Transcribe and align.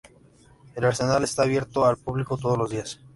El 0.73 0.83
arsenal 0.83 1.23
está 1.23 1.43
abierto 1.43 1.85
al 1.85 1.95
público 1.95 2.35
todos 2.35 2.57
los 2.57 2.71
días. 2.71 2.99